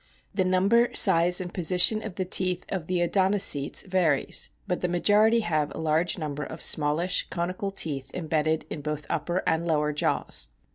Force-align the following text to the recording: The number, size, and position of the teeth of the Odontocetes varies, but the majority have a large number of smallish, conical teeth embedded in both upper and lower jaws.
The 0.33 0.43
number, 0.43 0.89
size, 0.95 1.39
and 1.39 1.53
position 1.53 2.01
of 2.01 2.15
the 2.15 2.25
teeth 2.25 2.65
of 2.69 2.87
the 2.87 3.01
Odontocetes 3.07 3.85
varies, 3.85 4.49
but 4.67 4.81
the 4.81 4.87
majority 4.87 5.41
have 5.41 5.71
a 5.75 5.79
large 5.79 6.17
number 6.17 6.41
of 6.43 6.59
smallish, 6.59 7.27
conical 7.29 7.69
teeth 7.69 8.09
embedded 8.15 8.65
in 8.71 8.81
both 8.81 9.05
upper 9.11 9.43
and 9.45 9.63
lower 9.67 9.93
jaws. 9.93 10.49